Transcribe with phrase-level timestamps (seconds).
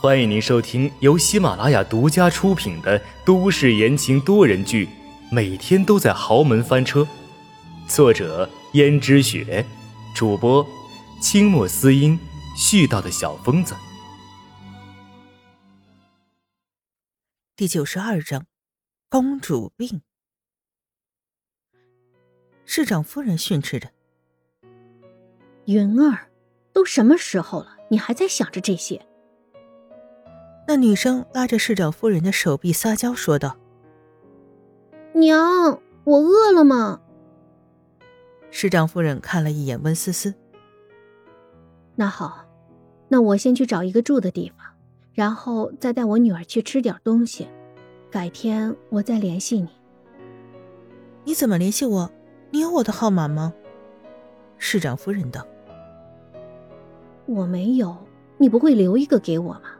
[0.00, 4.86] 欢迎您收听由喜马拉雅独家出品的都市言情多人剧
[5.30, 7.00] 《每天都在豪门翻车》，
[7.88, 9.64] 作者：胭脂雪，
[10.14, 10.66] 主播：
[11.22, 12.18] 清墨思音，
[12.54, 13.74] 絮叨的小疯子。
[17.56, 18.44] 第九十二章，
[19.08, 20.02] 公主病。
[22.66, 23.90] 市长夫人训斥着
[25.64, 26.28] ：“云儿，
[26.74, 29.06] 都什么时候了，你还在想着这些？”
[30.66, 33.56] 那女生拉着市长夫人的手臂撒娇说道
[35.12, 37.00] ：“娘，我饿了吗？”
[38.50, 40.34] 市长夫人看了一眼温思思。
[41.96, 42.46] 那好，
[43.08, 44.66] 那我先去找一个住的地方，
[45.12, 47.46] 然后再带我女儿去吃点东西。
[48.10, 49.68] 改天我再联系你。
[51.24, 52.10] 你怎么联系我？
[52.50, 53.52] 你有我的号码吗？
[54.56, 55.46] 市长夫人道。
[57.26, 57.96] 我没有，
[58.38, 59.73] 你不会留一个给我吗？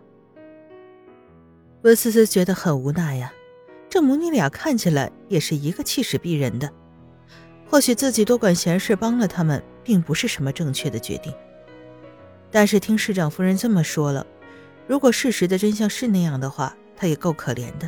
[1.84, 3.30] 温思思觉得很无奈呀，
[3.90, 6.70] 这母女俩看起来也是一个气势逼人的。
[7.68, 11.30] 或许自己多管闲事，帮了他们，并不是什么正确的决定。
[12.50, 14.26] 但是听市长夫人这么说了，
[14.86, 17.86] 如果事实的真相是那样的话，她也够可怜的。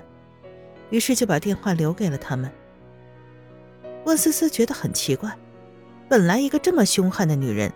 [0.91, 2.53] 于是就把电话留给了他们。
[4.05, 5.35] 温思思觉得很奇怪，
[6.07, 7.73] 本来一个这么凶悍的女人，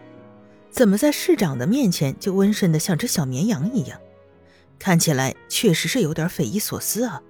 [0.70, 3.98] 怎么在市长的面前就温顺的像只小绵羊一样？
[4.80, 7.22] 看起来确实是有点匪夷所思啊。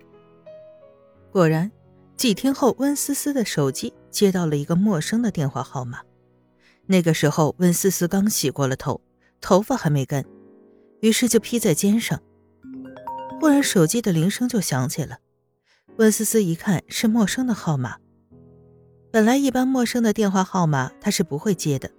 [1.31, 1.71] 果然，
[2.17, 6.01] 几天后，温思思的手机接到了一个陌生的电话号码。
[6.87, 9.01] 那个时候，温思思刚洗过了头，
[9.41, 10.25] 头发还没干，
[11.01, 12.21] 于是就披在肩上。
[13.41, 15.19] 忽然，手机的铃声就响起了。
[15.97, 17.97] 温思思一看是陌生的号码，
[19.11, 21.91] 本来一般陌生的电话号码她是不会接的，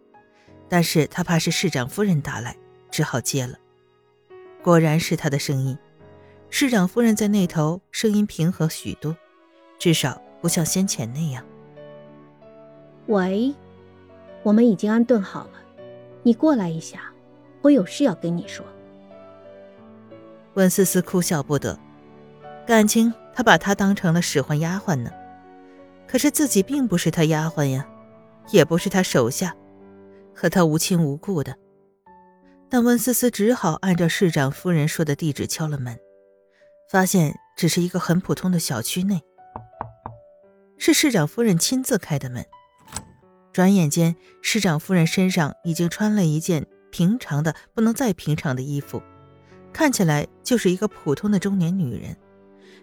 [0.69, 2.57] 但是她怕是市长夫人打来，
[2.89, 3.57] 只好接了。
[4.63, 5.77] 果然是他的声音，
[6.49, 9.15] 市长夫人在那头，声音平和许多，
[9.79, 11.43] 至少不像先前那样。
[13.07, 13.53] 喂，
[14.43, 15.53] 我们已经安顿好了，
[16.21, 17.11] 你过来一下，
[17.63, 18.63] 我有事要跟你说。
[20.53, 21.79] 温思思哭笑不得，
[22.67, 25.09] 感情他把她当成了使唤丫鬟呢，
[26.07, 27.87] 可是自己并不是他丫鬟呀，
[28.51, 29.55] 也不是他手下，
[30.35, 31.55] 和他无亲无故的。
[32.71, 35.99] 但温思思只好按照市长夫人说的地址敲了门，
[36.89, 39.21] 发现只是一个很普通的小区内。
[40.77, 42.45] 是市长夫人亲自开的门。
[43.51, 49.03] 转眼间，市长夫人身上已经穿了一件平常的不能再平常的衣服，
[49.73, 52.15] 看起来就是一个普通的中年女人。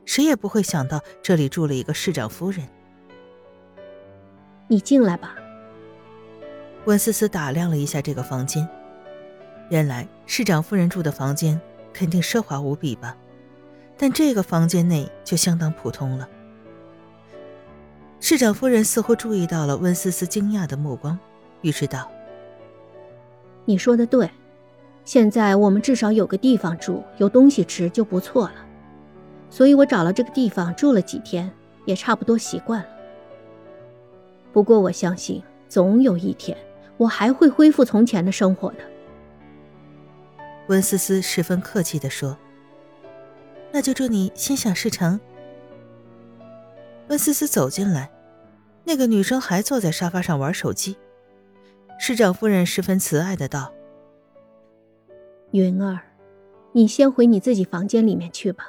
[0.05, 2.69] 谁也不会想到这里住了一个市长夫人。
[4.69, 5.35] 你进来吧。
[6.85, 8.69] 温思思打量了一下这个房间。
[9.69, 11.61] 原来市长夫人住的房间
[11.93, 13.17] 肯定奢华无比吧，
[13.97, 16.29] 但这个房间内就相当普通了。
[18.21, 21.19] 市长夫人似乎注意到了温思思惊讶的目光，
[21.61, 22.11] 于是道
[23.65, 24.31] ：“你说的对，
[25.05, 28.55] 现在我们至少有个地方住，有东西吃就不错了。
[29.51, 31.51] 所以我找了这个地方住了几天，
[31.85, 32.89] 也差不多习惯了。
[34.53, 36.57] 不过我相信，总有一天
[36.97, 38.79] 我还会恢复从前的生活的。”
[40.69, 42.37] 温思思十分客气地说
[43.73, 45.19] ：“那就祝你心想事成。”
[47.09, 48.11] 温思思走进来，
[48.85, 50.97] 那个女生还坐在沙发上玩手机。
[51.99, 53.73] 市长夫人十分慈爱的道
[55.53, 56.01] ：“云儿，
[56.73, 58.67] 你先回你自己房间里面去吧，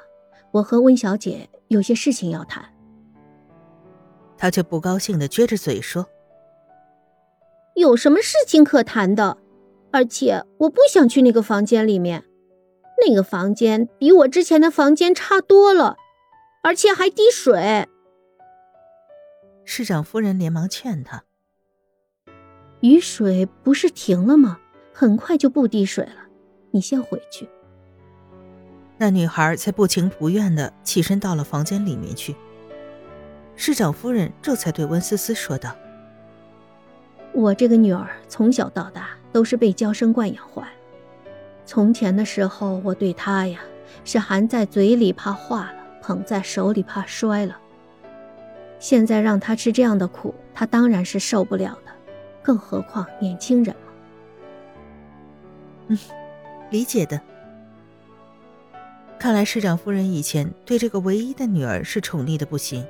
[0.51, 2.63] 我和温小姐有些事情要谈。”
[4.37, 6.07] 她却不高兴的撅着嘴说
[7.75, 9.37] ：“有什么事情可谈的？”
[9.91, 12.23] 而且我不想去那个房间里面，
[13.05, 15.97] 那个房间比我之前的房间差多了，
[16.63, 17.87] 而且还滴水。
[19.65, 21.23] 市长夫人连忙劝他
[22.81, 24.59] ：“雨水不是停了吗？
[24.93, 26.27] 很快就不滴水了，
[26.71, 27.47] 你先回去。”
[28.97, 32.35] 那女孩才不情不愿的起身到了房间里面去。
[33.55, 35.75] 市长夫人这才对温思思说道
[37.33, 40.73] ：“我这个女儿从小到大。”都是被娇生惯养坏了。
[41.65, 43.59] 从前的时候，我对他呀，
[44.03, 47.57] 是含在嘴里怕化了，捧在手里怕摔了。
[48.79, 51.91] 现在让他吃这样的苦，他当然是受不了的。
[52.41, 53.91] 更何况年轻人嘛。
[55.89, 55.97] 嗯，
[56.71, 57.19] 理解的。
[59.19, 62.87] 看来市长夫人以前对这个唯一的女儿是宠溺的不行，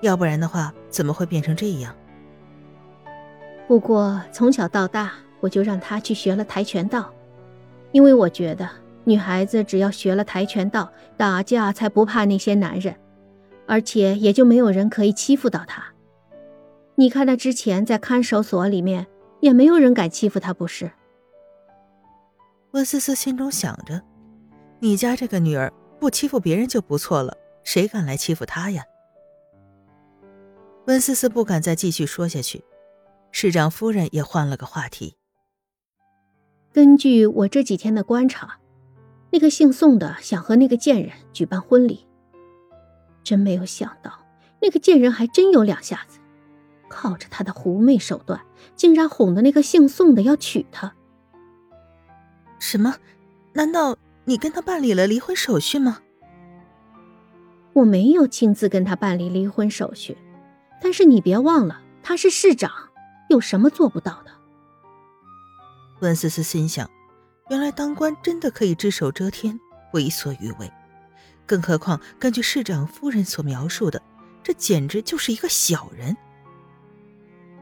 [0.00, 1.94] 要不然的话，怎么会变成这样？
[3.66, 5.12] 不过从小到大。
[5.40, 7.12] 我就让他去学了跆拳道，
[7.92, 8.68] 因为我觉得
[9.04, 12.94] 女孩子只要学了跆拳道，打架才不怕那些男人，
[13.66, 15.84] 而且也就没有人可以欺负到她。
[16.96, 19.06] 你看她之前在看守所里面，
[19.40, 20.90] 也没有人敢欺负她，不是？
[22.72, 24.02] 温思思心中想着
[24.80, 28.84] ：“你家这个女儿不欺负别人就不错了，谁敢来欺负她呀？”
[30.86, 32.64] 温思思不敢再继续说下去，
[33.30, 35.17] 市长夫人也换了个话题。
[36.78, 38.60] 根据我这几天的观察，
[39.32, 42.06] 那个姓宋的想和那个贱人举办婚礼。
[43.24, 44.12] 真没有想到，
[44.62, 46.20] 那个贱人还真有两下子，
[46.88, 48.42] 靠着他的狐媚手段，
[48.76, 50.94] 竟然哄得那个姓宋的要娶她。
[52.60, 52.94] 什么？
[53.54, 53.96] 难道
[54.26, 55.98] 你跟他办理了离婚手续吗？
[57.72, 60.16] 我没有亲自跟他办理离婚手续，
[60.80, 62.70] 但是你别忘了，他是市长，
[63.28, 64.30] 有什么做不到的？
[66.00, 66.88] 温思思心想，
[67.50, 69.58] 原来当官真的可以只手遮天，
[69.92, 70.70] 为所欲为。
[71.46, 74.00] 更何况，根据市长夫人所描述的，
[74.42, 76.16] 这简直就是一个小人。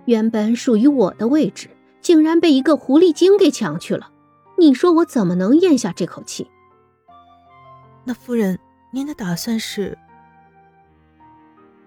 [0.06, 4.10] 原本属于我的位置，竟然被一个狐狸精给抢去了。
[4.58, 6.48] 你说我怎么能咽下这口气？
[8.04, 8.58] 那夫人，
[8.92, 9.96] 您的打算是？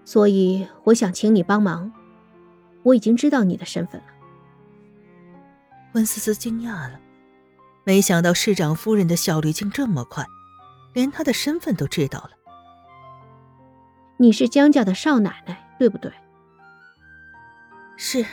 [0.04, 1.92] 所以我想请你帮忙。
[2.82, 4.06] 我已经知道你的身份了。
[5.92, 7.00] 温思思惊讶了，
[7.84, 10.24] 没想到市长夫人的效率竟这么快，
[10.92, 12.30] 连她的身份都知道了。
[14.16, 16.12] 你是江家的少奶奶，对不对？
[17.96, 18.24] 是，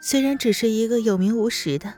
[0.00, 1.94] 虽然只是一个有名无实的。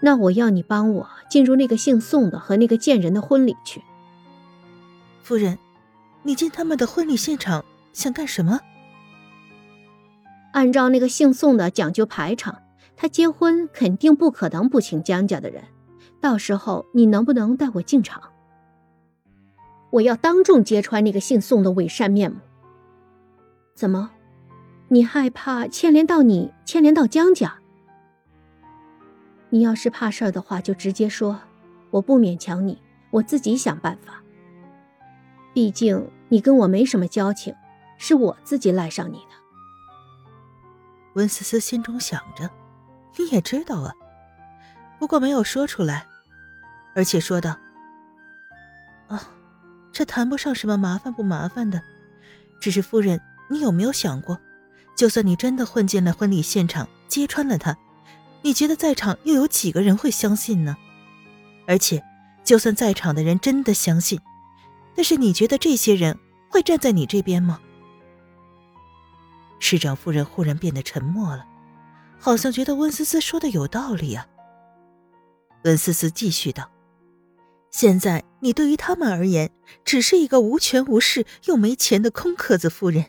[0.00, 3.82] 那我要你帮我进入那个姓宋的和那个贱人的婚礼去。
[5.22, 5.58] 夫人，
[6.22, 8.60] 你进他们的婚礼现场想干什么？
[10.52, 12.62] 按照那个姓宋的讲究排场，
[12.96, 15.64] 他结婚肯定不可能不请江家的人。
[16.20, 18.22] 到时候你能不能带我进场？
[19.90, 22.38] 我要当众揭穿那个姓宋的伪善面目。
[23.74, 24.10] 怎么，
[24.88, 27.58] 你害怕牵连到你，牵连到江家？
[29.50, 31.38] 你要是怕事儿的话，就直接说，
[31.90, 32.80] 我不勉强你，
[33.10, 34.22] 我自己想办法。
[35.52, 37.54] 毕竟你跟我没什么交情，
[37.98, 39.34] 是我自己赖上你的。
[41.14, 42.50] 温思思心中想着，
[43.16, 43.92] 你也知道啊，
[44.98, 46.06] 不过没有说出来，
[46.94, 47.56] 而且说道
[49.08, 49.22] ：“啊，
[49.92, 51.82] 这谈不上什么麻烦不麻烦的，
[52.60, 54.40] 只是夫人，你有没有想过，
[54.96, 57.76] 就算你真的混进了婚礼现场，揭穿了他？”
[58.42, 60.76] 你觉得在场又有几个人会相信呢？
[61.66, 62.04] 而且，
[62.44, 64.20] 就算在场的人真的相信，
[64.94, 66.18] 但是你觉得这些人
[66.50, 67.58] 会站在你这边吗？
[69.60, 71.46] 市长夫人忽然变得沉默了，
[72.24, 74.26] 好像觉得温思思说的有道理啊。
[75.64, 76.70] 温思思继续道
[77.70, 79.50] ：“现在你对于他们而言，
[79.84, 83.04] 只是一个无权无势又没钱的空壳子夫人。”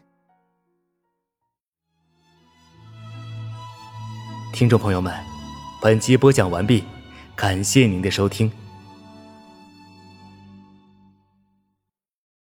[4.52, 5.14] 听众朋友们，
[5.82, 6.84] 本集播讲完毕，
[7.38, 8.52] 感谢您的收听。